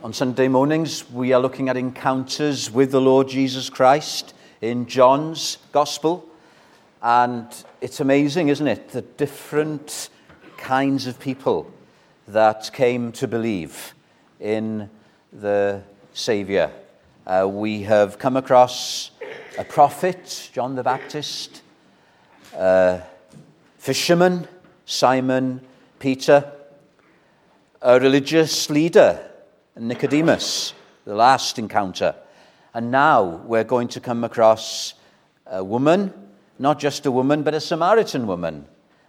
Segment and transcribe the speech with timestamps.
[0.00, 5.58] On Sunday mornings, we are looking at encounters with the Lord Jesus Christ in John's
[5.72, 6.24] Gospel.
[7.02, 7.48] And
[7.80, 8.90] it's amazing, isn't it?
[8.90, 10.10] The different
[10.56, 11.68] kinds of people
[12.28, 13.92] that came to believe
[14.38, 14.88] in
[15.32, 15.82] the
[16.12, 16.70] Saviour.
[17.26, 19.10] Uh, we have come across
[19.58, 21.62] a prophet, John the Baptist,
[22.54, 23.02] a
[23.78, 24.46] fisherman,
[24.86, 25.60] Simon
[25.98, 26.52] Peter,
[27.82, 29.27] a religious leader,
[29.78, 30.74] Nicodemus,
[31.04, 32.14] the last encounter.
[32.74, 34.94] And now we're going to come across
[35.46, 36.12] a woman,
[36.58, 38.66] not just a woman, but a Samaritan woman,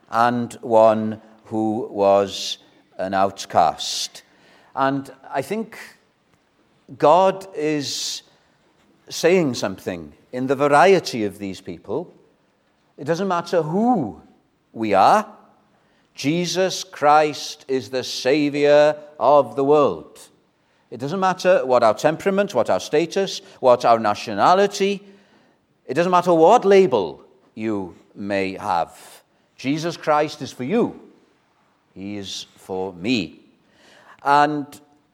[0.09, 2.59] and one who was
[2.97, 4.23] an outcast.
[4.75, 5.77] And I think
[6.97, 8.23] God is
[9.09, 12.13] saying something in the variety of these people.
[12.97, 14.21] It doesn't matter who
[14.73, 15.25] we are,
[16.13, 20.28] Jesus Christ is the Savior of the world.
[20.91, 25.03] It doesn't matter what our temperament, what our status, what our nationality.
[25.86, 29.23] It doesn't matter what label you may have.
[29.55, 31.00] Jesus Christ is for you.
[31.94, 33.41] He is for me.
[34.23, 34.66] And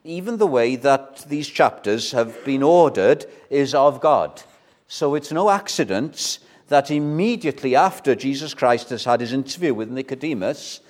[0.04, 4.42] even the way that these chapters have been ordered is of God.
[4.88, 10.80] So it's no accident that immediately after Jesus Christ has had his interview with Nicodemus,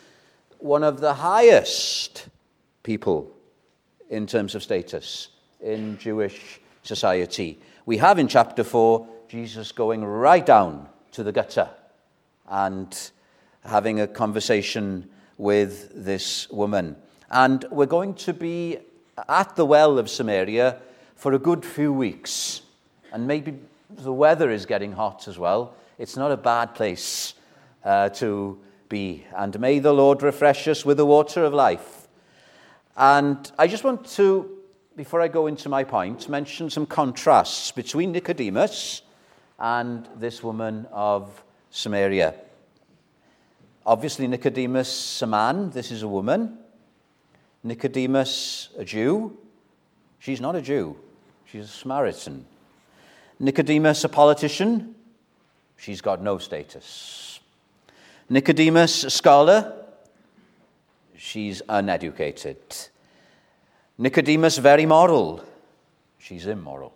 [0.58, 2.28] one of the highest
[2.82, 3.35] people
[4.10, 5.28] in terms of status
[5.60, 7.58] in Jewish society.
[7.84, 11.68] We have in chapter 4 Jesus going right down to the gutter
[12.48, 13.10] and
[13.64, 16.96] having a conversation with this woman.
[17.30, 18.78] And we're going to be
[19.28, 20.78] at the well of Samaria
[21.16, 22.62] for a good few weeks.
[23.12, 23.58] And maybe
[23.91, 25.74] the weather is getting hot as well.
[25.98, 27.34] It's not a bad place
[27.84, 29.24] uh, to be.
[29.36, 31.95] And may the Lord refresh us with the water of life
[32.97, 34.50] and I just want to,
[34.97, 39.03] before I go into my point, mention some contrasts between Nicodemus
[39.58, 42.34] and this woman of Samaria.
[43.84, 46.59] Obviously, Nicodemus, a man, this is a woman.
[47.62, 49.37] Nicodemus, a Jew.
[50.19, 50.97] She's not a Jew,
[51.44, 52.47] she's a Samaritan.
[53.38, 54.94] Nicodemus, a politician.
[55.76, 57.38] She's got no status.
[58.31, 59.87] Nicodemus, a scholar
[61.26, 62.56] she's uneducated.
[63.98, 65.42] Nicodemus, very moral,
[66.18, 66.92] she's immoral.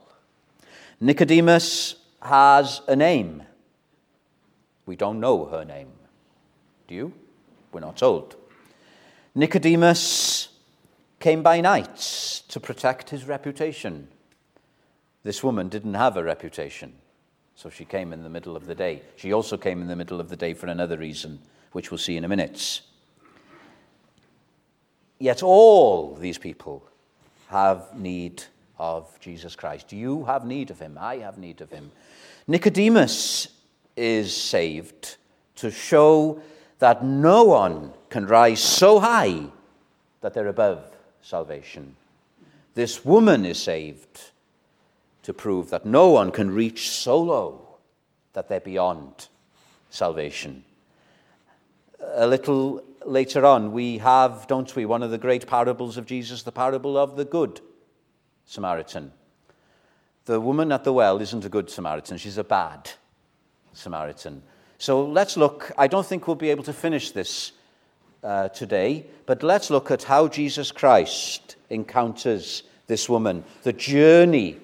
[1.01, 3.43] Nicodemus has a name.
[4.85, 5.93] We don't know her name.
[6.89, 7.13] Do you?
[7.73, 8.37] We're not told.
[9.35, 10.49] Nicodemus
[11.21, 11.97] came by night
[12.49, 14.09] to protect his reputation.
[15.23, 16.93] This woman didn't have a reputation,
[17.55, 19.03] so she came in the middle of the day.
[19.17, 21.39] She also came in the middle of the day for another reason,
[21.73, 22.83] which we'll see in a minute.
[25.19, 26.90] Yet all these people
[27.51, 28.45] have need
[28.79, 29.93] of Jesus Christ.
[29.93, 30.97] You have need of him.
[30.99, 31.91] I have need of him.
[32.47, 33.49] Nicodemus
[33.97, 35.17] is saved
[35.57, 36.41] to show
[36.79, 39.47] that no one can rise so high
[40.21, 40.85] that they're above
[41.23, 41.97] salvation.
[42.75, 44.31] This woman is saved
[45.25, 47.77] to prove that no one can reach so low
[48.33, 49.29] that they're beyond
[49.91, 50.65] salvation.
[52.15, 56.43] A little later on, we have, don't we, one of the great parables of Jesus,
[56.43, 57.61] the parable of the Good
[58.47, 59.13] Samaritan.
[60.27, 62.91] The woman at the well isn't a good Samaritan, she's a bad
[63.73, 64.43] Samaritan.
[64.79, 65.73] So let's look.
[65.77, 67.53] I don't think we'll be able to finish this
[68.23, 74.57] uh, today, but let's look at how Jesus Christ encounters this woman, the journey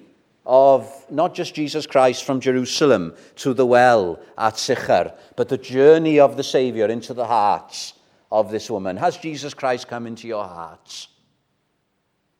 [0.45, 6.19] of not just Jesus Christ from Jerusalem to the well at Sychar, but the journey
[6.19, 7.93] of the Saviour into the hearts
[8.31, 8.97] of this woman.
[8.97, 11.07] Has Jesus Christ come into your hearts?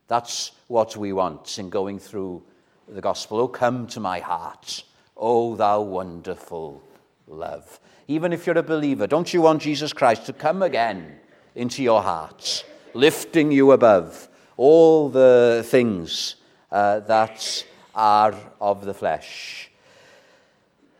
[0.08, 2.44] That's what we want in going through
[2.88, 3.40] the gospel.
[3.40, 4.84] Oh, come to my heart.
[5.16, 6.82] Oh, thou wonderful
[7.28, 7.80] love.
[8.08, 11.20] Even if you're a believer, don't you want Jesus Christ to come again
[11.56, 16.36] into your hearts, lifting you above all the things
[16.72, 19.70] uh, that are of the flesh?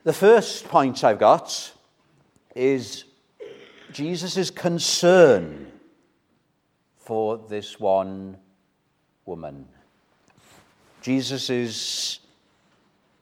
[0.04, 1.74] The first point I've got
[2.56, 3.04] is
[3.98, 5.72] Jesus' concern
[6.98, 8.38] for this one
[9.26, 9.66] woman.
[11.02, 12.20] Jesus'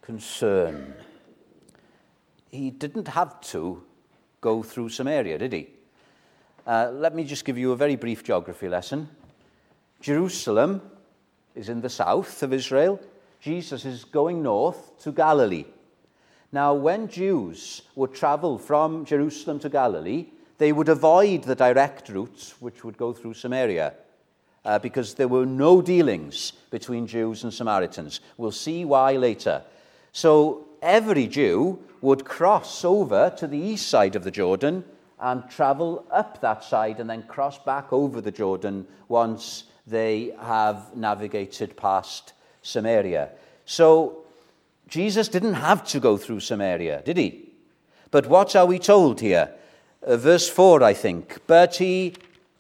[0.02, 0.94] concern.
[2.52, 3.84] He didn't have to
[4.42, 5.70] go through Samaria, did he?
[6.68, 9.08] Uh, let me just give you a very brief geography lesson.
[10.02, 10.82] Jerusalem
[11.56, 13.00] is in the south of Israel.
[13.40, 15.68] Jesus is going north to Galilee.
[16.52, 22.56] Now, when Jews would travel from Jerusalem to Galilee, they would avoid the direct routes
[22.60, 23.94] which would go through Samaria.
[24.66, 28.20] uh, because there were no dealings between Jews and Samaritans.
[28.38, 29.62] We'll see why later.
[30.12, 34.84] So every Jew would cross over to the east side of the Jordan
[35.20, 40.96] and travel up that side and then cross back over the Jordan once they have
[40.96, 43.30] navigated past Samaria.
[43.66, 44.24] So
[44.88, 47.50] Jesus didn't have to go through Samaria, did he?
[48.10, 49.52] But what are we told here?
[50.06, 51.40] Uh, verse 4, I think.
[51.48, 52.14] But he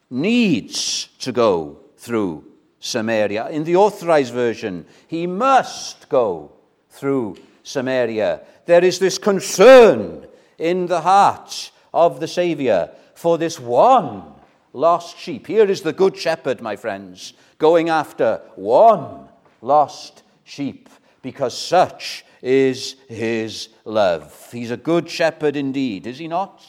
[0.09, 2.43] needs to go through
[2.79, 3.49] Samaria.
[3.49, 6.51] In the authorized version, he must go
[6.89, 8.41] through Samaria.
[8.65, 10.27] There is this concern
[10.57, 14.23] in the heart of the Savior for this one
[14.73, 15.47] lost sheep.
[15.47, 19.29] Here is the Good Shepherd, my friends, going after one
[19.61, 20.89] lost sheep
[21.21, 24.49] because such is his love.
[24.51, 26.63] He's a good shepherd indeed, is he not?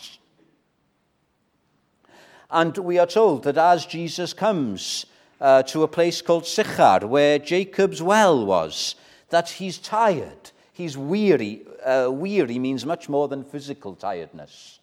[2.51, 5.07] And we are told that as Jesus comes
[5.41, 8.95] uh, to a place called Sychar, where Jacob's well was,
[9.31, 11.63] that he's tired, he's weary.
[11.85, 14.81] Uh, weary means much more than physical tiredness.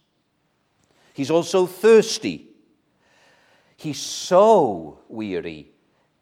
[1.13, 2.47] He's also thirsty.
[3.77, 5.71] He's so weary,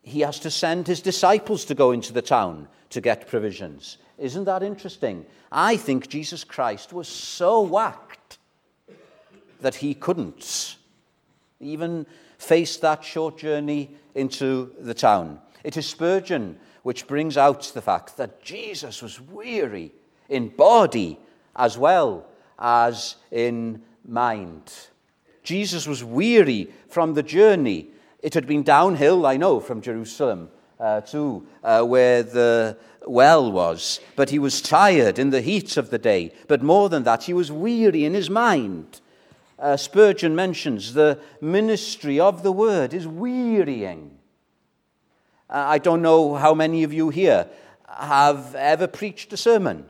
[0.01, 3.97] he has to send his disciples to go into the town to get provisions.
[4.17, 5.25] Isn't that interesting?
[5.51, 8.39] I think Jesus Christ was so whacked
[9.59, 10.77] that he couldn't
[11.61, 12.05] even
[12.37, 15.39] face that short journey into the town.
[15.63, 19.91] It is Spurgeon which brings out the fact that Jesus was weary
[20.29, 21.19] in body
[21.55, 22.25] as well
[22.57, 24.71] as in mind.
[25.43, 27.87] Jesus was weary from the journey.
[28.21, 30.49] It had been downhill, I know, from Jerusalem
[30.79, 35.89] uh, to uh, where the well was, but he was tired in the heat of
[35.89, 36.31] the day.
[36.47, 39.01] But more than that, he was weary in his mind.
[39.61, 44.17] Uh, Spurgeon mentions the ministry of the word is wearying.
[45.47, 47.47] Uh, I don't know how many of you here
[47.87, 49.85] have ever preached a sermon.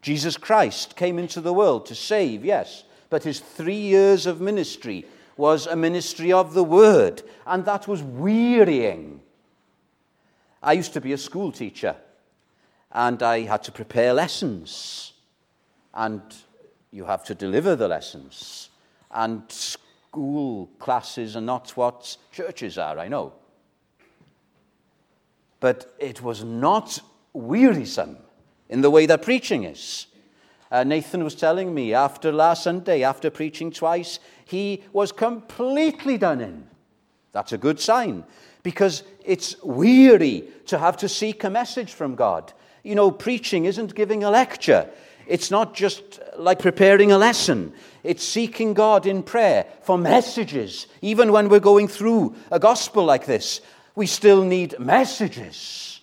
[0.00, 5.06] Jesus Christ came into the world to save, yes, but his three years of ministry
[5.36, 9.20] was a ministry of the word, and that was wearying.
[10.62, 11.96] I used to be a school teacher,
[12.92, 15.14] and I had to prepare lessons,
[15.92, 16.22] and
[16.92, 18.68] you have to deliver the lessons.
[19.14, 23.32] And school classes are not what churches are, I know.
[25.60, 26.98] But it was not
[27.32, 28.18] wearisome
[28.68, 30.08] in the way that preaching is.
[30.70, 36.40] Uh, Nathan was telling me after last Sunday, after preaching twice, he was completely done
[36.40, 36.66] in.
[37.32, 38.24] That's a good sign
[38.62, 42.52] because it's weary to have to seek a message from God.
[42.82, 44.90] You know, preaching isn't giving a lecture.
[45.26, 47.72] It's not just uh, like preparing a lesson.
[48.02, 50.86] It's seeking God in prayer for messages.
[51.02, 53.60] Even when we're going through a gospel like this,
[53.94, 56.00] we still need messages.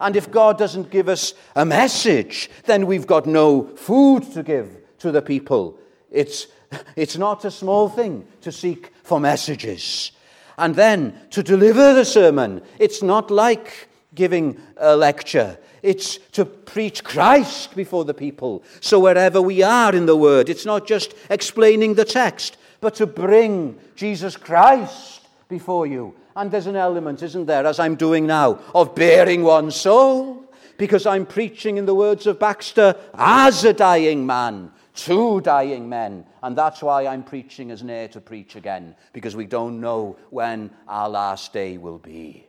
[0.00, 4.76] And if God doesn't give us a message, then we've got no food to give
[4.98, 5.78] to the people.
[6.10, 6.48] It's,
[6.96, 10.12] it's not a small thing to seek for messages
[10.58, 12.62] and then to deliver the sermon.
[12.78, 15.58] It's not like giving a lecture.
[15.84, 18.64] It's to preach Christ before the people.
[18.80, 23.06] So wherever we are in the Word, it's not just explaining the text, but to
[23.06, 26.14] bring Jesus Christ before you.
[26.34, 31.06] And there's an element, isn't there, as I'm doing now, of bearing one's soul, because
[31.06, 36.24] I'm preaching in the words of Baxter as a dying man two dying men.
[36.42, 40.70] And that's why I'm preaching as near to preach again, because we don't know when
[40.88, 42.46] our last day will be.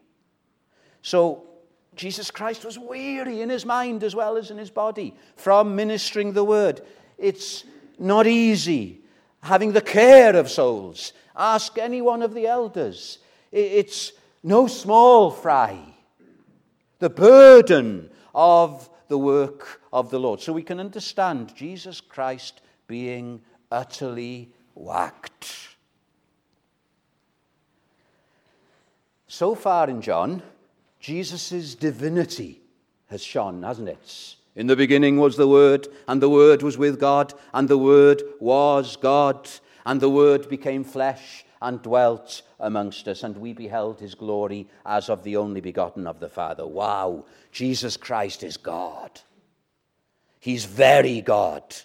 [1.01, 1.47] So,
[1.95, 6.33] Jesus Christ was weary in his mind as well as in his body from ministering
[6.33, 6.81] the word.
[7.17, 7.63] It's
[7.97, 9.01] not easy
[9.41, 11.13] having the care of souls.
[11.35, 13.19] Ask any one of the elders.
[13.51, 14.11] It's
[14.43, 15.79] no small fry.
[16.99, 20.41] The burden of the work of the Lord.
[20.41, 25.75] So we can understand Jesus Christ being utterly whacked.
[29.27, 30.41] So far in John,
[31.05, 32.61] Jesus' divinity
[33.11, 34.35] has shone, hasn't it?
[34.55, 38.23] In the beginning was the Word, and the Word was with God, and the Word
[38.39, 39.47] was God,
[39.85, 45.07] and the Word became flesh and dwelt amongst us, and we beheld his glory as
[45.07, 46.65] of the only begotten of the Father.
[46.65, 49.21] Wow, Jesus Christ is God.
[50.39, 51.75] He's very God,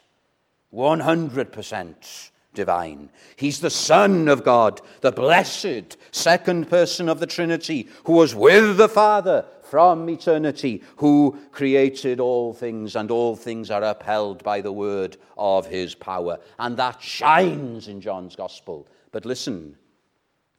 [0.73, 3.11] 100% divine.
[3.37, 8.77] He's the Son of God, the blessed second person of the Trinity, who was with
[8.77, 14.73] the Father from eternity, who created all things, and all things are upheld by the
[14.73, 16.39] word of his power.
[16.59, 19.77] And that shines in John's Gospel but listen,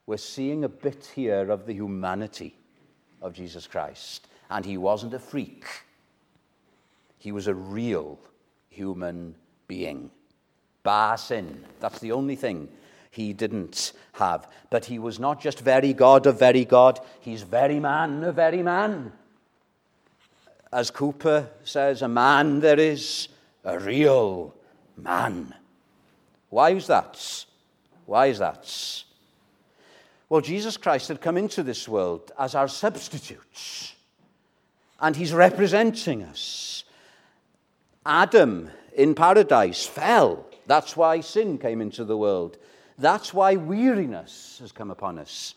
[0.06, 2.56] we're seeing a bit here of the humanity
[3.22, 4.28] of Jesus Christ.
[4.50, 5.66] And he wasn't a freak,
[7.18, 8.20] he was a real
[8.70, 9.36] human
[9.68, 10.12] being.
[10.84, 11.64] Bar sin.
[11.80, 12.70] That's the only thing
[13.12, 14.48] he didn't have.
[14.70, 18.64] But he was not just very God of very God, he's very man of very
[18.64, 19.12] man.
[20.72, 23.28] As Cooper says, a man there is,
[23.66, 24.56] a real
[24.96, 25.54] man.
[26.50, 27.46] Why is that?
[28.06, 29.04] Why is that?
[30.30, 33.94] Well, Jesus Christ had come into this world as our substitute,
[35.02, 36.86] and he's representing us.
[38.06, 40.46] Adam in paradise fell.
[40.68, 42.58] That's why sin came into the world.
[42.98, 45.56] That's why weariness has come upon us.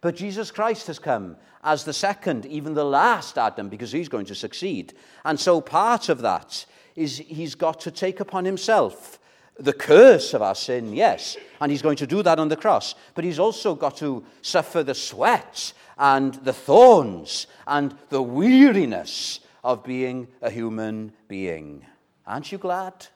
[0.00, 4.26] But Jesus Christ has come as the second, even the last Adam, because he's going
[4.26, 4.94] to succeed.
[5.24, 6.64] And so part of that
[6.94, 9.18] is he's got to take upon himself
[9.58, 12.94] the curse of our sin, yes, and he's going to do that on the cross.
[13.14, 19.82] But he's also got to suffer the sweat and the thorns and the weariness of
[19.82, 21.84] being a human being.
[22.26, 23.06] Aren't you glad?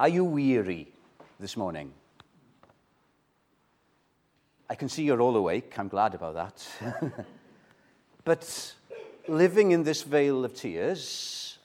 [0.00, 0.88] Are you weary
[1.38, 1.92] this morning?
[4.70, 5.78] I can see you're all awake.
[5.78, 7.26] I'm glad about that.
[8.24, 8.74] but
[9.28, 11.58] living in this vale of tears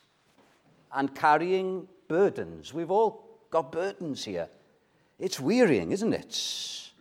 [0.93, 4.49] and carrying burdens, we've all got burdens here.
[5.17, 6.91] It's wearying, isn't it?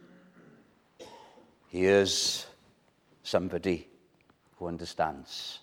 [1.66, 2.46] Here's
[3.24, 3.88] somebody
[4.56, 5.58] who understands.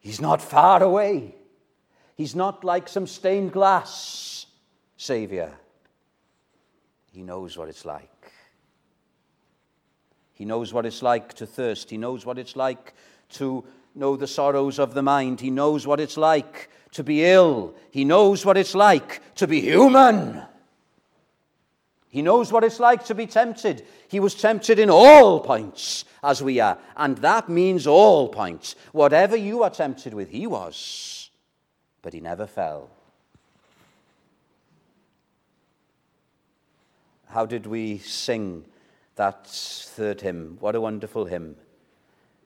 [0.00, 1.36] He's not far away.
[2.16, 4.46] He's not like some stained glass
[4.96, 5.52] Savior.
[7.12, 8.10] He knows what it's like.
[10.32, 11.90] He knows what it's like to thirst.
[11.90, 12.94] He knows what it's like
[13.30, 15.40] to know the sorrows of the mind.
[15.40, 17.74] He knows what it's like to be ill.
[17.90, 20.42] He knows what it's like to be human.
[22.08, 23.86] He knows what it's like to be tempted.
[24.08, 26.78] He was tempted in all points as we are.
[26.96, 28.74] And that means all points.
[28.92, 31.25] Whatever you are tempted with, he was
[32.06, 32.88] but he never fell.
[37.26, 38.64] How did we sing
[39.16, 40.56] that third hymn?
[40.60, 41.56] What a wonderful hymn.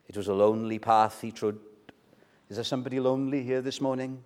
[0.08, 1.58] It was a lonely path he trod.
[2.48, 4.24] Is there somebody lonely here this morning?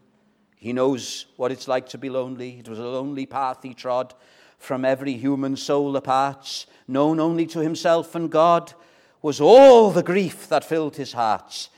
[0.55, 2.61] He knows what it's like to be lonely.
[2.61, 4.15] It was a lonely path he trod,
[4.57, 8.73] from every human soul apart, known only to himself and God,
[9.21, 11.71] was all the grief that filled his heart.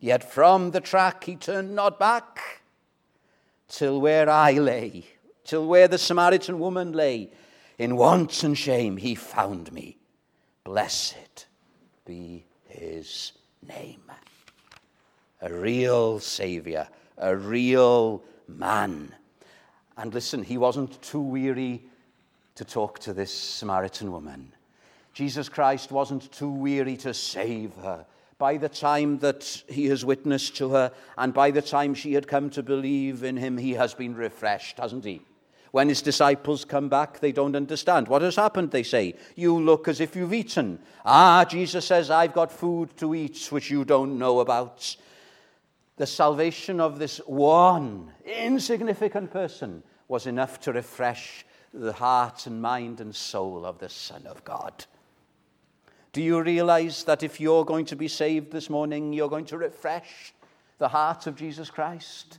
[0.00, 2.62] Yet from the track he turned not back,
[3.68, 5.06] till where I lay,
[5.44, 7.30] till where the Samaritan woman lay,
[7.78, 9.98] in want and shame he found me.
[10.64, 11.46] Blessed
[12.04, 13.32] be his
[13.66, 14.02] name.
[15.42, 16.88] A real Saviour,
[17.18, 19.14] a real man.
[19.96, 21.84] And listen, he wasn't too weary
[22.54, 24.52] to talk to this Samaritan woman.
[25.12, 28.06] Jesus Christ wasn't too weary to save her
[28.38, 32.28] by the time that he has witnessed to her, and by the time she had
[32.28, 35.22] come to believe in him, he has been refreshed, hasn't he?
[35.72, 38.08] When his disciples come back, they don't understand.
[38.08, 39.14] What has happened, they say?
[39.34, 40.78] You look as if you've eaten.
[41.04, 44.96] Ah, Jesus says, I've got food to eat which you don't know about.
[45.96, 53.00] The salvation of this one insignificant person was enough to refresh the heart and mind
[53.00, 54.84] and soul of the Son of God.
[56.16, 59.58] Do you realize that if you're going to be saved this morning, you're going to
[59.58, 60.32] refresh
[60.78, 62.38] the heart of Jesus Christ?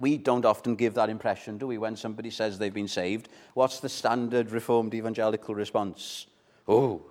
[0.00, 3.28] We don't often give that impression, do we, when somebody says they've been saved?
[3.52, 6.28] What's the standard Reformed evangelical response?
[6.66, 7.02] Oh,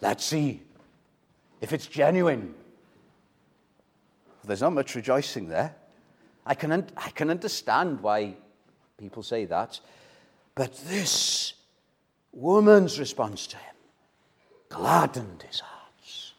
[0.00, 0.62] let's see
[1.60, 2.54] if it's genuine.
[4.44, 5.74] There's not much rejoicing there.
[6.46, 8.36] I can, un- I can understand why
[8.96, 9.80] people say that.
[10.54, 11.54] But this
[12.30, 13.75] woman's response to him
[14.68, 16.32] gladdened his hearts.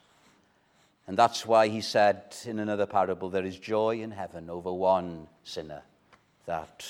[1.08, 5.28] And that's why he said in another parable, There is joy in heaven over one
[5.44, 5.82] sinner
[6.46, 6.86] that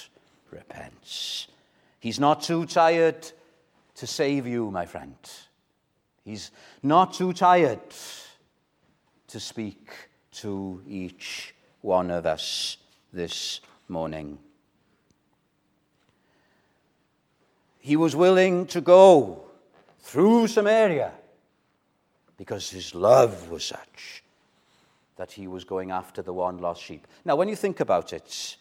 [0.52, 1.48] repents.
[2.00, 3.32] He's not too tired
[3.96, 5.16] to save you, my friend.
[6.24, 6.52] He's
[6.84, 7.80] not too tired
[9.28, 9.90] to speak
[10.34, 12.78] to each one of us
[13.14, 14.38] this morning.
[17.80, 19.46] He was willing to go
[20.00, 21.12] through Samaria
[22.38, 24.24] because his love was such
[25.18, 27.08] that he was going after the one lost sheep.
[27.26, 28.56] Now, when you think about it,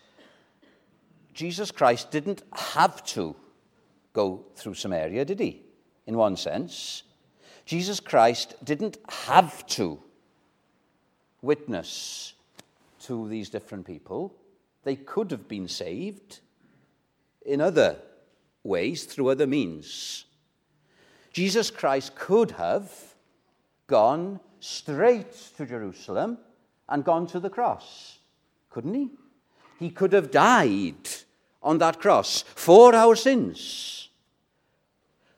[1.35, 3.37] Jesus Christ didn't have to
[4.15, 5.63] go through Samaria, did he?
[6.07, 7.03] In one sense.
[7.67, 10.01] Jesus Christ didn't have to
[11.43, 12.33] witness
[13.03, 14.35] to these different people.
[14.85, 16.41] They could have been saved
[17.45, 17.97] in other
[18.65, 20.25] ways, through other means.
[21.33, 22.91] Jesus Christ could have
[23.87, 26.39] gone straight to Jerusalem
[26.89, 28.19] and gone to the cross,
[28.71, 29.11] couldn't he?
[29.79, 31.09] He could have died
[31.63, 34.09] on that cross for our sins.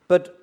[0.07, 0.39] But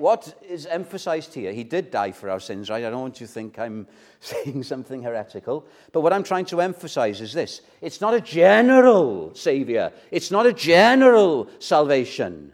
[0.00, 2.84] what is emphasized here, he did die for our sins, right?
[2.84, 3.86] I don't want you to think I'm
[4.20, 5.66] saying something heretical.
[5.92, 10.46] But what I'm trying to emphasize is this it's not a general Savior, it's not
[10.46, 12.52] a general salvation.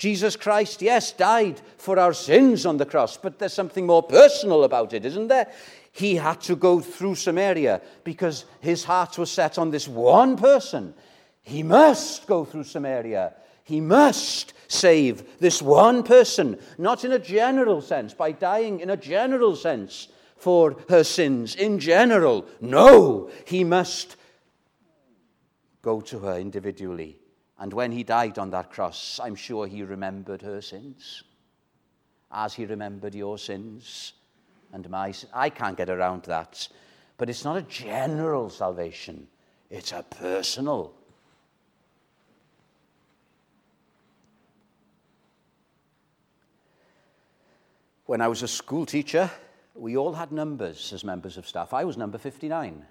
[0.00, 4.64] Jesus Christ, yes, died for our sins on the cross, but there's something more personal
[4.64, 5.52] about it, isn't there?
[5.92, 10.94] He had to go through Samaria because his heart was set on this one person.
[11.42, 13.34] He must go through Samaria.
[13.62, 18.96] He must save this one person, not in a general sense, by dying in a
[18.96, 22.46] general sense for her sins in general.
[22.62, 24.16] No, he must
[25.82, 27.19] go to her individually
[27.60, 31.22] and when he died on that cross, I'm sure he remembered her sins,
[32.32, 34.14] as he remembered your sins
[34.72, 35.30] and my sins.
[35.34, 36.66] I can't get around that.
[37.18, 39.28] But it's not a general salvation,
[39.68, 40.94] it's a personal.
[48.06, 49.30] When I was a school teacher,
[49.74, 51.74] we all had numbers as members of staff.
[51.74, 52.86] I was number 59.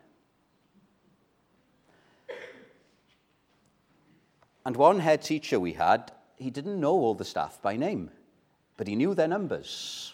[4.65, 8.11] And one head teacher we had, he didn't know all the staff by name,
[8.77, 10.13] but he knew their numbers.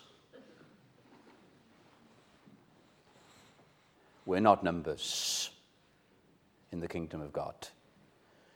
[4.26, 5.52] We're not numbers
[6.72, 7.54] in the kingdom of God.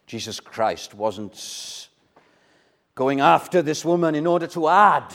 [0.07, 1.87] Jesus Christ wasn't
[2.95, 5.13] going after this woman in order to add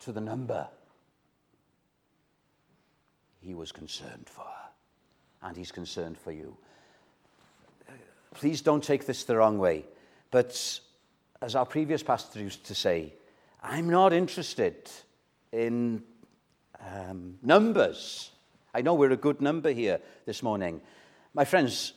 [0.00, 0.68] to the number.
[3.40, 4.70] He was concerned for her,
[5.42, 6.56] and he's concerned for you.
[8.34, 9.84] Please don't take this the wrong way.
[10.30, 10.80] But
[11.40, 13.14] as our previous pastor used to say,
[13.62, 14.90] I'm not interested
[15.52, 16.02] in
[16.80, 18.30] um, numbers.
[18.74, 20.80] I know we're a good number here this morning.
[21.34, 21.92] My friends,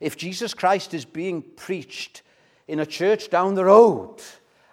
[0.00, 2.22] if Jesus Christ is being preached
[2.66, 4.16] in a church down the road,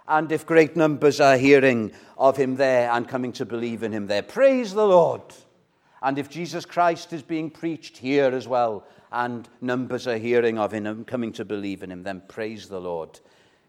[0.08, 4.08] and if great numbers are hearing of him there and coming to believe in him
[4.08, 5.22] there, praise the Lord.
[6.08, 10.72] And if Jesus Christ is being preached here as well, and numbers are hearing of
[10.72, 13.20] him and coming to believe in him, then praise the Lord.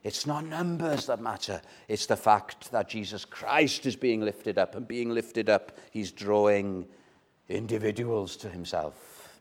[0.05, 1.61] It's not numbers that matter.
[1.88, 6.12] It's the fact that Jesus Christ is being lifted up, and being lifted up, he's
[6.12, 6.87] drawing
[7.48, 9.40] individuals to himself.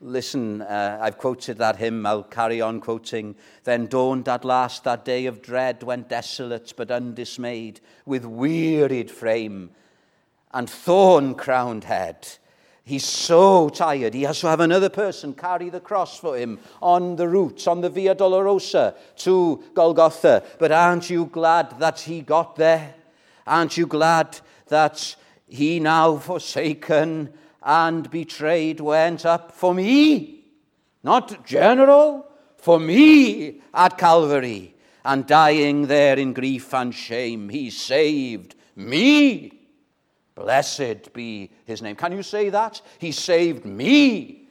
[0.00, 3.36] Listen, uh, I've quoted that hymn, I'll carry on quoting.
[3.62, 9.70] Then dawned at last that day of dread, when desolate but undismayed, with wearied frame
[10.52, 12.26] and thorn crowned head,
[12.88, 14.14] He's so tired.
[14.14, 17.82] He has to have another person carry the cross for him on the route, on
[17.82, 20.42] the Via Dolorosa to Golgotha.
[20.58, 22.94] But aren't you glad that he got there?
[23.46, 30.46] Aren't you glad that he now forsaken and betrayed went up for me?
[31.02, 34.74] Not general, for me at Calvary.
[35.04, 39.57] And dying there in grief and shame, he saved me.
[40.38, 41.96] Blessed be his name.
[41.96, 42.80] Can you say that?
[43.00, 44.48] He saved me.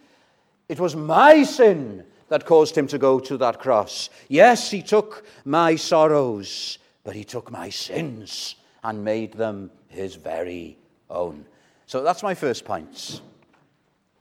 [0.68, 4.10] It was my sin that caused him to go to that cross.
[4.28, 10.78] Yes, he took my sorrows, but he took my sins and made them his very
[11.10, 11.46] own.
[11.86, 13.22] So that's my first point.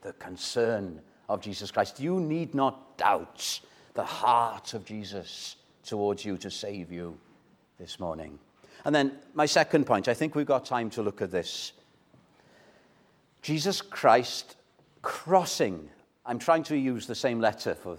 [0.02, 1.98] The concern of Jesus Christ.
[1.98, 3.58] You need not doubt
[3.94, 7.18] the heart of Jesus towards you to save you
[7.76, 8.38] this morning.
[8.84, 11.72] And then my second point, I think we've got time to look at this.
[13.42, 14.56] Jesus Christ
[15.02, 15.88] crossing.
[16.24, 17.96] I'm trying to use the same letter for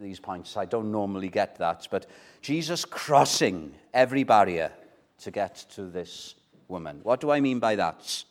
[0.00, 0.56] these points.
[0.56, 2.06] I don't normally get that, but
[2.42, 4.70] Jesus crossing every barrier
[5.20, 6.36] to get to this
[6.68, 7.00] woman.
[7.02, 8.24] What do I mean by that?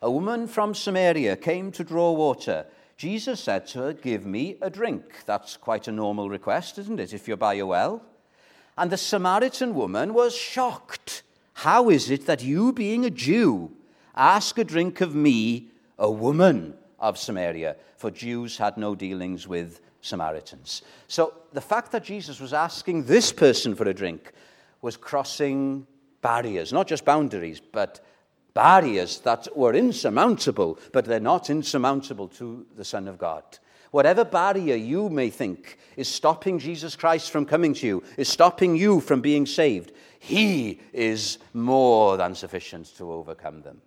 [0.00, 2.66] A woman from Samaria came to draw water.
[2.96, 5.24] Jesus said to her, Give me a drink.
[5.26, 8.02] That's quite a normal request, isn't it, if you're by a well?
[8.76, 11.22] And the Samaritan woman was shocked.
[11.54, 13.70] How is it that you, being a Jew,
[14.16, 17.76] ask a drink of me, a woman of Samaria?
[17.96, 20.82] For Jews had no dealings with Samaritans.
[21.06, 24.32] So the fact that Jesus was asking this person for a drink
[24.80, 25.86] was crossing
[26.22, 28.04] barriers, not just boundaries, but
[28.54, 33.44] barriers that were insurmountable, but they're not insurmountable to the Son of God.
[33.92, 38.74] Whatever barrier you may think is stopping Jesus Christ from coming to you, is stopping
[38.74, 43.82] you from being saved, He is more than sufficient to overcome them.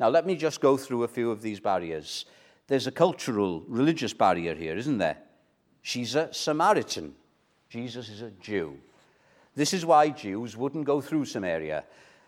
[0.00, 2.24] Now, let me just go through a few of these barriers.
[2.66, 5.18] there's a cultural, religious barrier here, isn't there?
[5.82, 7.14] She's a Samaritan.
[7.68, 8.76] Jesus is a Jew.
[9.54, 11.84] This is why Jews wouldn't go through Samaria.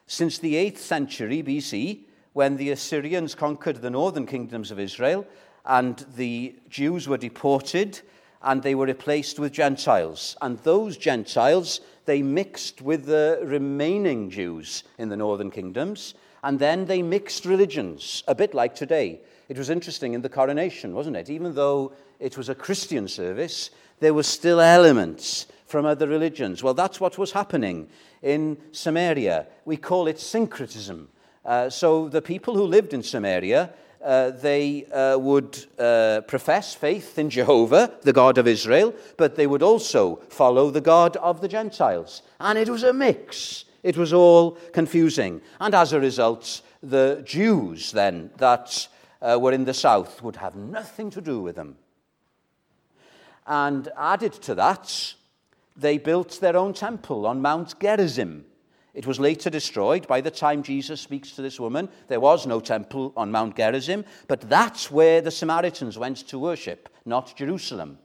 [0.06, 2.02] Since the 8th century BC,
[2.34, 5.26] when the Assyrians conquered the northern kingdoms of Israel
[5.66, 8.00] and the Jews were deported
[8.42, 10.36] and they were replaced with Gentiles.
[10.42, 16.86] And those Gentiles, they mixed with the remaining Jews in the northern kingdoms and then
[16.86, 19.20] they mixed religions, a bit like today.
[19.48, 21.30] It was interesting in the coronation, wasn't it?
[21.30, 23.70] Even though it was a Christian service,
[24.00, 26.62] there were still elements from other religions.
[26.62, 27.88] Well, that's what was happening
[28.22, 29.46] in Samaria.
[29.64, 31.08] We call it syncretism.
[31.44, 33.72] Uh, so the people who lived in Samaria,
[34.02, 39.46] uh, they uh, would uh, profess faith in Jehovah, the God of Israel, but they
[39.46, 42.22] would also follow the God of the Gentiles.
[42.40, 43.64] And it was a mix.
[43.82, 45.40] It was all confusing.
[45.60, 48.88] And as a result, the Jews then that
[49.20, 51.76] uh, were in the south would have nothing to do with them.
[53.46, 55.14] And added to that,
[55.76, 58.44] they built their own temple on Mount Gerizim.
[58.94, 60.06] It was later destroyed.
[60.06, 64.04] By the time Jesus speaks to this woman, there was no temple on Mount Gerizim,
[64.28, 67.98] but that's where the Samaritans went to worship, not Jerusalem.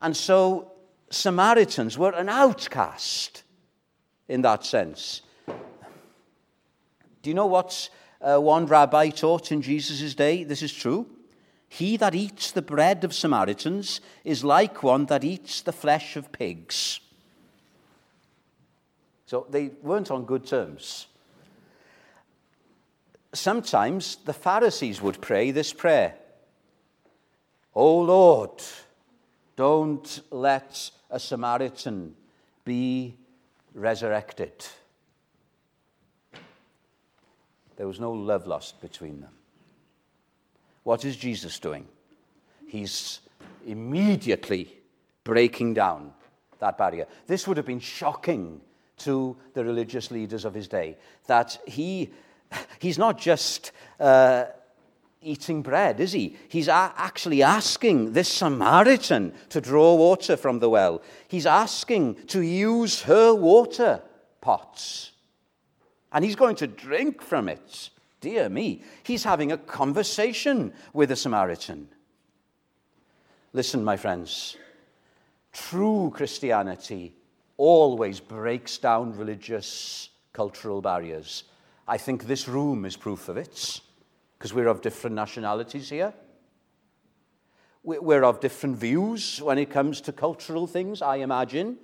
[0.00, 0.72] And so
[1.10, 3.42] Samaritans were an outcast
[4.26, 5.22] in that sense.
[7.22, 10.44] Do you know what uh, one rabbi taught in Jesus' day?
[10.44, 11.06] This is true.
[11.68, 16.32] He that eats the bread of Samaritans is like one that eats the flesh of
[16.32, 17.00] pigs.
[19.28, 21.06] So they weren't on good terms.
[23.34, 26.14] Sometimes the Pharisees would pray this prayer
[27.74, 28.62] O Lord,
[29.54, 32.14] don't let a Samaritan
[32.64, 33.16] be
[33.74, 34.64] resurrected.
[37.76, 39.34] There was no love lost between them.
[40.84, 41.86] What is Jesus doing?
[42.66, 43.20] He's
[43.66, 44.74] immediately
[45.22, 46.14] breaking down
[46.60, 47.06] that barrier.
[47.26, 48.62] This would have been shocking
[48.98, 52.10] to the religious leaders of his day that he,
[52.78, 54.44] he's not just uh,
[55.22, 56.36] eating bread, is he?
[56.48, 61.02] He's actually asking this Samaritan to draw water from the well.
[61.28, 64.02] He's asking to use her water
[64.40, 65.12] pots.
[66.12, 67.90] And he's going to drink from it.
[68.20, 68.82] Dear me.
[69.02, 71.88] He's having a conversation with a Samaritan.
[73.52, 74.56] Listen, my friends.
[75.52, 77.14] True Christianity
[77.58, 81.44] always breaks down religious, cultural barriers.
[81.86, 83.80] I think this room is proof of it
[84.38, 86.14] because we're of different nationalities here.
[87.82, 91.78] We're of different views when it comes to cultural things, I imagine.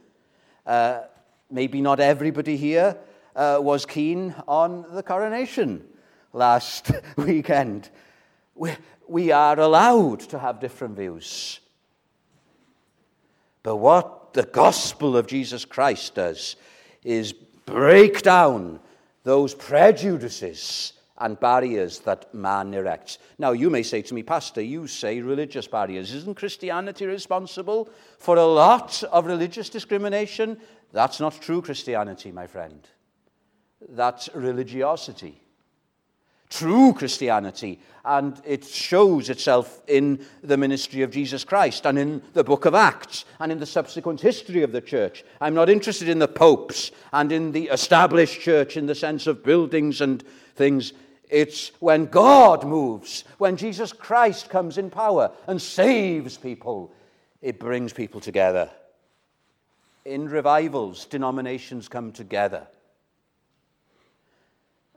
[0.64, 1.02] Uh,
[1.50, 2.96] maybe not everybody here
[3.34, 5.84] uh, was keen on the coronation
[6.32, 7.90] last weekend.
[8.54, 8.72] We,
[9.08, 11.60] we are allowed to have different views.
[13.62, 16.56] But what the gospel of Jesus Christ does
[17.02, 18.80] is break down
[19.22, 23.18] those prejudices and barriers that man erects.
[23.38, 26.12] Now, you may say to me, Pastor, you say religious barriers.
[26.12, 30.58] Isn't Christianity responsible for a lot of religious discrimination?
[30.92, 32.86] That's not true Christianity, my friend.
[33.88, 35.43] That's religiosity
[36.50, 42.44] true Christianity, and it shows itself in the ministry of Jesus Christ and in the
[42.44, 45.24] book of Acts and in the subsequent history of the church.
[45.40, 49.42] I'm not interested in the popes and in the established church in the sense of
[49.42, 50.22] buildings and
[50.54, 50.92] things.
[51.30, 56.92] It's when God moves, when Jesus Christ comes in power and saves people,
[57.40, 58.70] it brings people together.
[60.04, 62.66] In revivals, denominations come together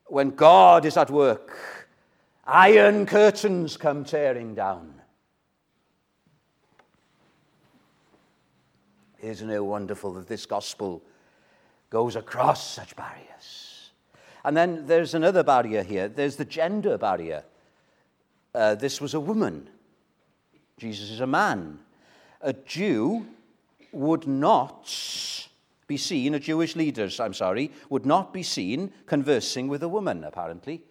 [0.07, 1.57] when God is at work,
[2.45, 4.93] iron curtains come tearing down.
[9.21, 11.01] Isn't it wonderful that this gospel
[11.89, 13.89] goes across such barriers?
[14.43, 17.43] And then there's another barrier here there's the gender barrier.
[18.55, 19.69] Uh, this was a woman,
[20.77, 21.79] Jesus is a man.
[22.41, 23.25] A Jew
[23.91, 24.87] would not
[25.87, 30.23] be seen, a Jewish leaders, I'm sorry, would not be seen conversing with a woman,
[30.23, 30.83] apparently.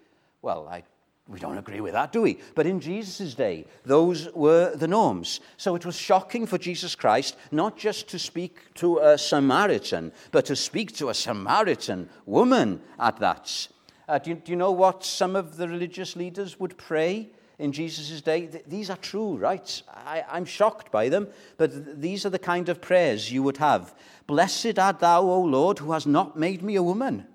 [0.42, 0.84] Well, I,
[1.28, 2.38] we don't agree with that, do we?
[2.54, 5.40] But in Jesus' day, those were the norms.
[5.56, 10.46] So it was shocking for Jesus Christ not just to speak to a Samaritan, but
[10.46, 13.68] to speak to a Samaritan woman at that.
[14.08, 17.28] Uh, do, do you know what some of the religious leaders would pray?
[17.58, 18.48] In Jesus' day.
[18.66, 19.82] These are true, right?
[19.88, 23.94] I, I'm shocked by them, but these are the kind of prayers you would have.
[24.26, 27.26] Blessed art thou, O Lord, who has not made me a woman.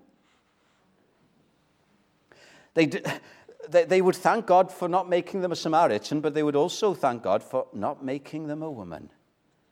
[2.73, 2.86] They,
[3.69, 6.93] they, they would thank God for not making them a Samaritan, but they would also
[6.93, 9.10] thank God for not making them a woman.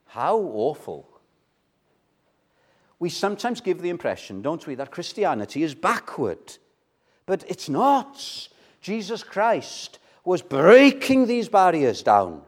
[0.06, 1.08] How awful.
[2.98, 6.58] We sometimes give the impression, don't we, that Christianity is backward.
[7.26, 8.50] But it's not.
[8.82, 12.42] Jesus Christ was breaking these barriers down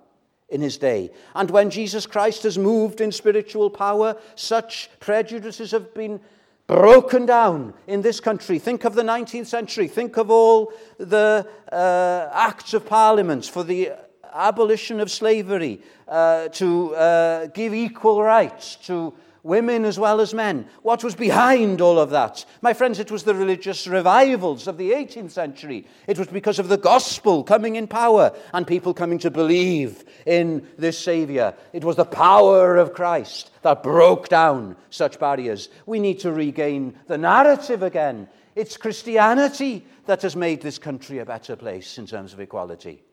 [0.49, 1.11] in his day.
[1.33, 6.19] And when Jesus Christ has moved in spiritual power, such prejudices have been
[6.67, 8.59] broken down in this country.
[8.59, 9.87] Think of the 19th century.
[9.87, 13.91] Think of all the uh, acts of parliament for the
[14.33, 20.67] abolition of slavery, uh, to uh, give equal rights to women as well as men.
[20.81, 22.45] What was behind all of that?
[22.61, 25.87] My friends, it was the religious revivals of the 18th century.
[26.07, 30.67] It was because of the gospel coming in power and people coming to believe in
[30.77, 31.53] this Savior.
[31.73, 35.69] It was the power of Christ that broke down such barriers.
[35.85, 38.27] We need to regain the narrative again.
[38.55, 43.03] It's Christianity that has made this country a better place in terms of equality.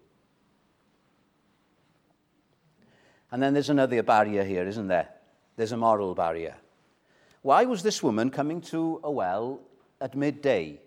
[3.31, 5.09] And then there's another barrier here, isn't there?
[5.59, 6.55] There's a moral barrier.
[7.43, 9.59] Why was this woman coming to a well
[10.01, 10.81] at midday?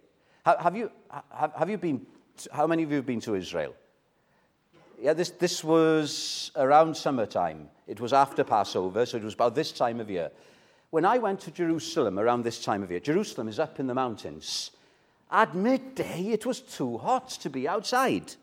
[0.46, 0.90] Have you,
[1.30, 2.06] have, you been,
[2.54, 3.76] how many of you have been to Israel?
[4.98, 7.68] Yeah, this, this was around summertime.
[7.86, 10.32] It was after Passover, so it was about this time of year.
[10.90, 13.94] When I went to Jerusalem around this time of year, Jerusalem is up in the
[13.94, 14.72] mountains.
[15.30, 18.36] At midday, it was too hot to be outside.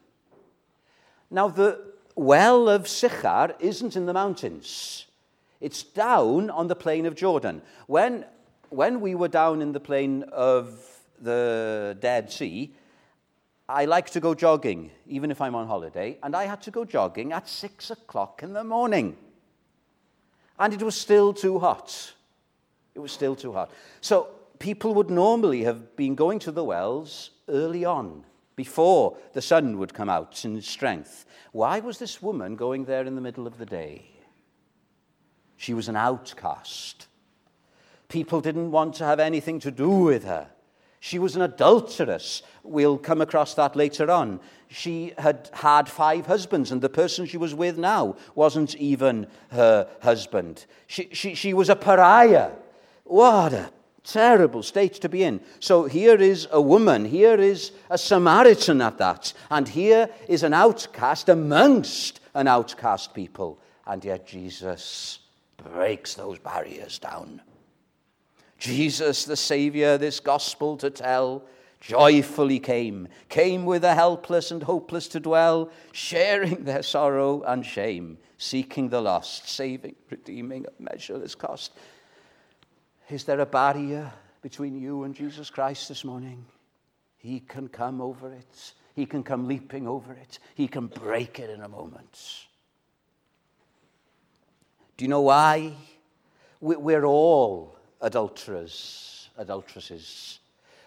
[1.31, 1.81] Now, the
[2.15, 5.07] well of Sychar isn't in the mountains.
[5.61, 7.63] It's down on the plain of Jordan.
[7.87, 8.25] When,
[8.71, 10.79] when we were down in the plain of
[11.21, 12.75] the Dead Sea,
[13.69, 16.85] I like to go jogging, even if I'm on holiday, and I had to go
[16.85, 19.17] jogging at six o'clock in the morning.
[20.59, 22.15] And it was still too hot.
[22.95, 23.71] It was still too hot.
[24.01, 28.25] So people would normally have been going to the wells early on,
[28.57, 31.27] before the sun would come out in strength.
[31.53, 34.18] Why was this woman going there in the middle of the day?
[35.59, 37.09] She was an outcast.
[38.09, 40.49] People didn't want to have anything to do with her.
[41.01, 42.43] She was an adulteress.
[42.63, 44.41] We'll come across that later on.
[44.69, 49.89] She had had five husbands, and the person she was with now wasn't even her
[50.01, 50.65] husband.
[50.87, 52.53] She, she, she was a pariah.
[53.05, 53.71] What a
[54.05, 55.41] terrible state to be in.
[55.59, 60.55] So here is a woman, here is a Samaritan at that, and here is an
[60.55, 63.59] outcast amongst an outcast people.
[63.87, 65.19] And yet Jesus
[65.59, 67.43] breaks those barriers down.
[68.59, 71.45] Jesus, the Savior, this gospel to tell,
[71.81, 78.19] joyfully came, came with the helpless and hopeless to dwell, sharing their sorrow and shame,
[78.37, 81.73] seeking the lost, saving, redeeming at measureless cost.
[83.09, 86.45] Is there a barrier between you and Jesus Christ this morning?
[87.17, 88.73] He can come over it.
[88.95, 90.39] He can come leaping over it.
[90.55, 92.48] He can break it in a moment.
[94.99, 95.75] Do you know why?
[96.61, 100.41] We're all adulterers, adulteresses.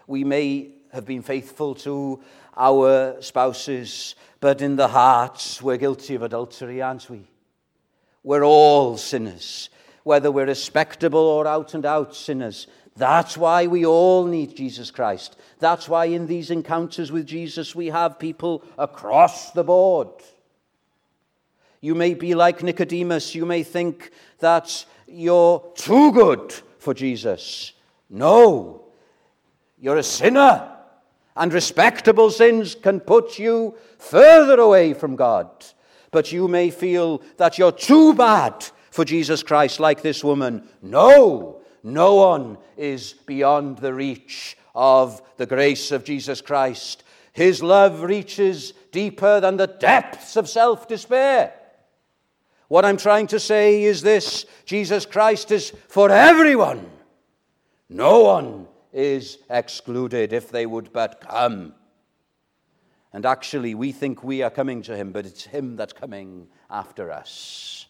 [0.05, 2.21] We may have been faithful to
[2.57, 7.23] our spouses, but in the hearts we're guilty of adultery, aren't we?
[8.21, 9.69] We're all sinners,
[10.03, 12.67] whether we're respectable or out and out sinners.
[12.97, 15.37] That's why we all need Jesus Christ.
[15.59, 20.09] That's why in these encounters with Jesus we have people across the board
[21.81, 23.33] you may be like Nicodemus.
[23.33, 27.73] You may think that you're too good for Jesus.
[28.09, 28.85] No,
[29.79, 30.67] you're a sinner.
[31.35, 35.49] And respectable sins can put you further away from God.
[36.11, 40.67] But you may feel that you're too bad for Jesus Christ, like this woman.
[40.81, 47.03] No, no one is beyond the reach of the grace of Jesus Christ.
[47.31, 51.53] His love reaches deeper than the depths of self despair.
[52.71, 56.89] What I'm trying to say is this Jesus Christ is for everyone.
[57.89, 61.73] No one is excluded if they would but come.
[63.11, 67.11] And actually, we think we are coming to him, but it's him that's coming after
[67.11, 67.87] us.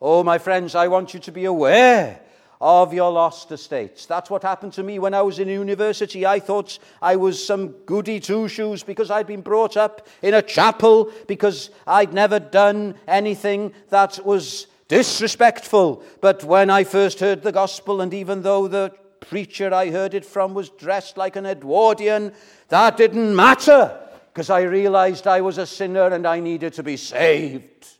[0.00, 2.22] Oh, my friends, I want you to be aware
[2.64, 4.06] of your lost estates.
[4.06, 6.24] That's what happened to me when I was in university.
[6.24, 10.40] I thought I was some goody two shoes because I'd been brought up in a
[10.40, 16.02] chapel, because I'd never done anything that was disrespectful.
[16.22, 20.24] But when I first heard the gospel, and even though the preacher I heard it
[20.24, 22.32] from was dressed like an Edwardian,
[22.70, 23.94] that didn't matter
[24.32, 27.93] because I realized I was a sinner and I needed to be saved.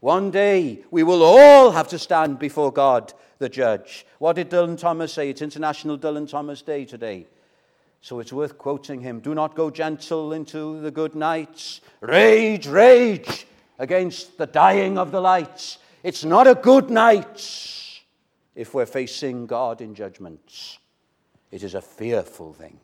[0.00, 4.06] One day we will all have to stand before God, the judge.
[4.18, 5.28] What did Dylan Thomas say?
[5.28, 7.26] It's International Dylan Thomas Day today.
[8.00, 11.82] So it's worth quoting him Do not go gentle into the good nights.
[12.00, 13.46] Rage, rage
[13.78, 15.78] against the dying of the lights.
[16.02, 17.46] It's not a good night
[18.54, 20.78] if we're facing God in judgment.
[21.50, 22.80] It is a fearful thing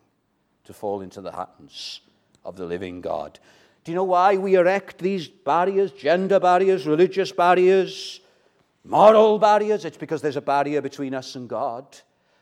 [0.64, 2.02] to fall into the hands
[2.44, 3.38] of the living God.
[3.86, 8.20] Do you know why we erect these barriers, gender barriers, religious barriers,
[8.82, 9.84] moral barriers?
[9.84, 11.96] It's because there's a barrier between us and God.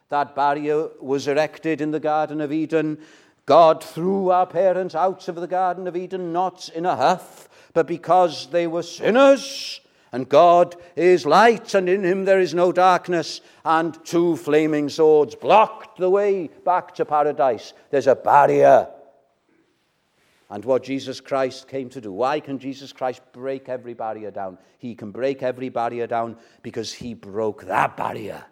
[0.08, 2.96] That barrier was erected in the Garden of Eden.
[3.44, 7.86] God threw our parents out of the Garden of Eden, not in a huff, but
[7.86, 9.82] because they were sinners.
[10.12, 13.42] And God is light, and in him there is no darkness.
[13.66, 17.74] And two flaming swords blocked the way back to paradise.
[17.90, 18.88] There's a barrier.
[20.54, 22.12] And what Jesus Christ came to do.
[22.12, 24.56] Why can Jesus Christ break every barrier down?
[24.78, 28.44] He can break every barrier down because he broke that barrier.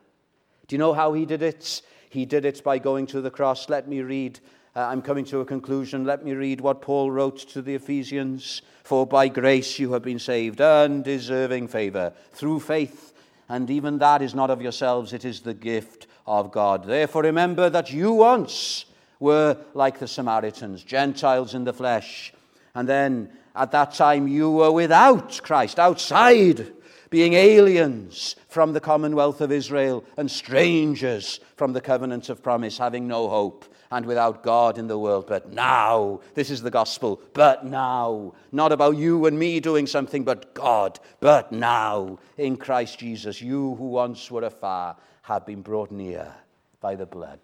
[0.67, 1.81] Do you know how he did it?
[2.11, 3.69] He did it by going to the cross.
[3.69, 4.41] Let me read.
[4.75, 6.05] Uh, I'm coming to a conclusion.
[6.05, 8.63] Let me read what Paul wrote to the Ephesians.
[8.83, 13.15] For by grace you have been saved, undeserving favor, through faith.
[13.49, 16.85] And even that is not of yourselves, it is the gift of God.
[16.85, 18.87] Therefore, remember that you once
[19.23, 22.35] were like the Samaritans, Gentiles in the flesh.
[22.75, 26.73] And then at that time you were without Christ, outside
[27.09, 33.07] being aliens from the commonwealth of Israel and strangers from the covenant of promise, having
[33.07, 35.27] no hope and without God in the world.
[35.29, 40.25] But now, this is the gospel, but now, not about you and me doing something,
[40.25, 45.93] but God, but now, in Christ Jesus, you who once were afar have been brought
[45.93, 46.33] near
[46.81, 47.39] by the blood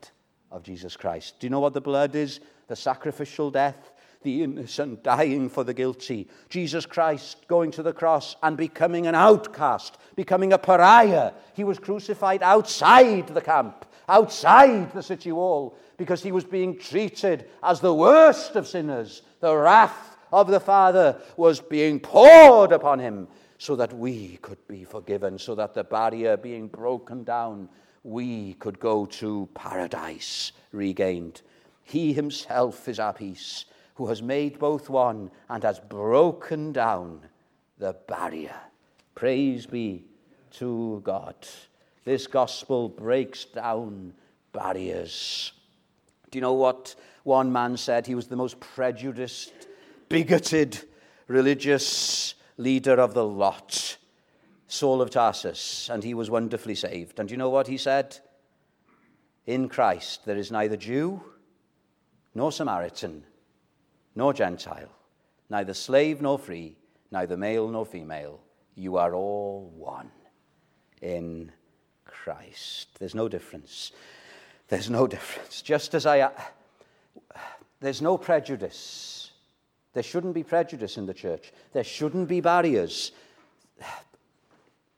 [0.50, 1.38] of Jesus Christ.
[1.38, 2.40] Do you know what the blood is?
[2.68, 6.28] The sacrificial death the innocent dying for the guilty.
[6.48, 11.32] Jesus Christ going to the cross and becoming an outcast, becoming a pariah.
[11.54, 17.48] He was crucified outside the camp, outside the city wall, because he was being treated
[17.62, 19.22] as the worst of sinners.
[19.40, 24.84] The wrath of the Father was being poured upon him so that we could be
[24.84, 27.68] forgiven, so that the barrier being broken down,
[28.02, 31.42] we could go to paradise regained.
[31.84, 37.20] He himself is our peace who has made both one and has broken down
[37.78, 38.54] the barrier.
[39.14, 40.04] Praise be
[40.52, 41.34] to God.
[42.04, 44.14] This gospel breaks down
[44.52, 45.52] barriers.
[46.30, 48.06] Do you know what one man said?
[48.06, 49.52] He was the most prejudiced,
[50.08, 50.78] bigoted
[51.26, 53.96] religious leader of the lot,
[54.68, 57.18] Saul of Tarsus, and he was wonderfully saved.
[57.18, 58.18] And you know what he said?
[59.46, 61.22] In Christ there is neither Jew
[62.34, 63.24] nor Samaritan,
[64.14, 64.92] nor Gentile,
[65.48, 66.76] neither slave nor free,
[67.10, 68.40] neither male nor female.
[68.74, 70.10] You are all one
[71.00, 71.50] in
[72.04, 72.88] Christ.
[72.98, 73.92] There's no difference.
[74.68, 75.62] There's no difference.
[75.62, 76.20] Just as I.
[76.20, 76.30] Uh,
[77.80, 79.30] there's no prejudice.
[79.94, 81.52] There shouldn't be prejudice in the church.
[81.72, 83.12] There shouldn't be barriers.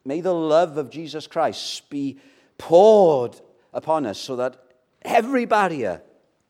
[0.04, 2.18] May the love of Jesus Christ be
[2.58, 3.40] poured
[3.72, 4.62] upon us so that
[5.02, 6.02] every barrier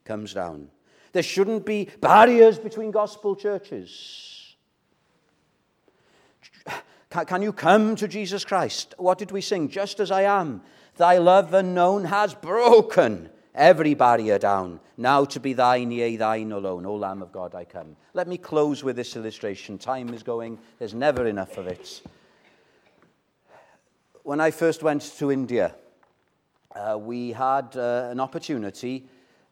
[0.04, 0.68] comes down.
[1.12, 4.54] There shouldn't be barriers between gospel churches.
[7.10, 8.94] Can you come to Jesus Christ?
[8.96, 9.68] What did we sing?
[9.68, 10.62] Just as I am,
[10.96, 14.78] thy love unknown has broken every barrier down.
[14.96, 16.86] Now to be thine, yea, thine alone.
[16.86, 17.96] O Lamb of God, I come.
[18.14, 19.76] Let me close with this illustration.
[19.76, 22.00] Time is going, there's never enough of it.
[24.22, 25.74] When I first went to India,
[26.74, 29.06] uh, we had uh, an opportunity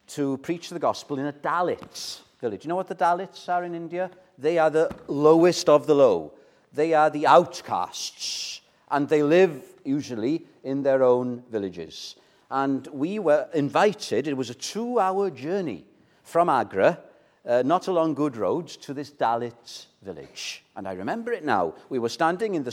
[0.09, 2.65] to preach the gospel in a Dalit village.
[2.65, 4.11] You know what the Dalits are in India?
[4.37, 6.33] They are the lowest of the low.
[6.71, 12.15] They are the outcasts, and they live usually in their own villages.
[12.51, 15.83] And we were invited, it was a two hour journey
[16.23, 16.99] from Agra,
[17.43, 20.63] uh, not along good roads, to this Dalit village.
[20.75, 21.73] And I remember it now.
[21.89, 22.71] We were standing in the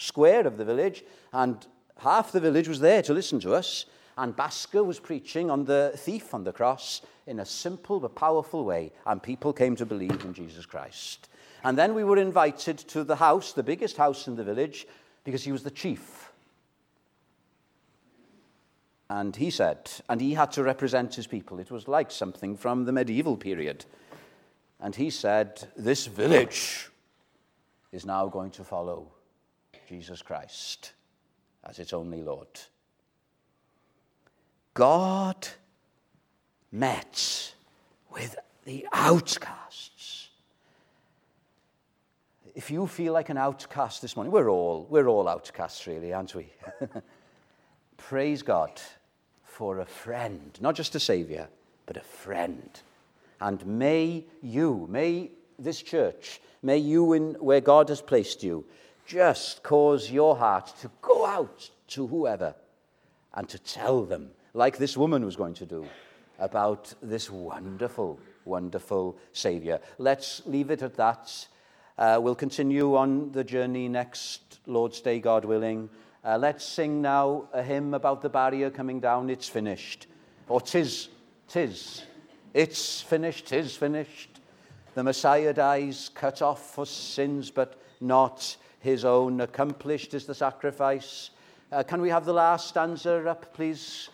[0.00, 1.66] square of the village, and
[1.98, 3.86] half the village was there to listen to us.
[4.16, 8.64] And Bhaskar was preaching on the thief on the cross in a simple but powerful
[8.64, 11.28] way, and people came to believe in Jesus Christ.
[11.62, 14.86] And then we were invited to the house, the biggest house in the village,
[15.24, 16.32] because he was the chief.
[19.08, 21.58] And he said, and he had to represent his people.
[21.58, 23.84] It was like something from the medieval period.
[24.80, 26.88] And he said, This village
[27.92, 29.08] is now going to follow
[29.90, 30.92] Jesus Christ
[31.64, 32.46] as its only Lord.
[34.72, 35.48] God
[36.70, 37.52] met
[38.08, 40.28] with the outcasts.
[42.54, 46.36] If you feel like an outcast this morning, we're all, we're all outcasts, really, aren't
[46.36, 46.52] we?
[47.96, 48.80] Praise God
[49.44, 51.48] for a friend, not just a savior,
[51.86, 52.80] but a friend.
[53.40, 58.64] And may you, may this church, may you, in where God has placed you,
[59.10, 62.54] just cause your heart to go out to whoever
[63.34, 65.84] and to tell them, like this woman was going to do,
[66.38, 69.80] about this wonderful, wonderful Saviour.
[69.98, 71.48] Let's leave it at that.
[71.98, 75.90] Uh, we'll continue on the journey next Lord's Day, God willing.
[76.24, 79.28] Uh, let's sing now a hymn about the barrier coming down.
[79.28, 80.06] It's finished.
[80.48, 81.08] Or tis,
[81.48, 82.04] tis.
[82.54, 84.38] It's finished, tis finished.
[84.94, 89.40] The Messiah dies, cut off for sins, but not his own.
[89.40, 91.30] Accomplished is the sacrifice.
[91.70, 94.10] Uh, can we have the last stanza up, please?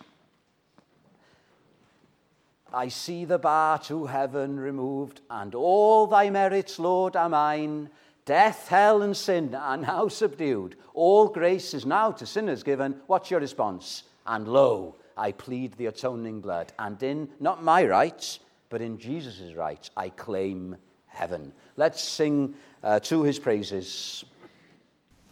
[2.73, 7.89] I see the bar to heaven removed, and all thy merits, Lord, are mine.
[8.25, 10.75] Death, hell, and sin are now subdued.
[10.93, 12.99] All grace is now to sinners given.
[13.07, 14.03] What's your response?
[14.25, 18.39] And lo, I plead the atoning blood, and in not my rights,
[18.69, 20.75] but in Jesus' rights, I claim
[21.07, 21.53] heaven.
[21.77, 22.53] Let's sing
[22.83, 24.25] uh, to his praises.